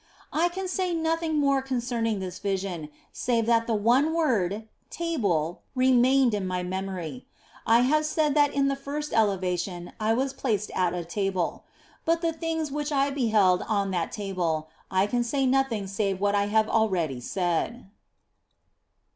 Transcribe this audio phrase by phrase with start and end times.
[0.33, 6.33] I can say nothing more concerning this vision, save that the one word" table" remained
[6.33, 7.27] in my memory.
[7.67, 11.65] I have said that in the first elevation I was placed at a table.
[12.03, 16.19] But of the things which I beheld on that table, I can say nothing save
[16.19, 17.85] what I have already said.